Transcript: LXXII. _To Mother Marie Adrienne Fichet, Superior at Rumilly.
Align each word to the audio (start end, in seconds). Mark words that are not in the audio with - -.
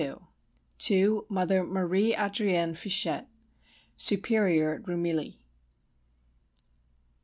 LXXII. 0.01 0.15
_To 0.79 1.29
Mother 1.29 1.63
Marie 1.63 2.15
Adrienne 2.15 2.73
Fichet, 2.73 3.27
Superior 3.97 4.73
at 4.73 4.81
Rumilly. 4.87 5.37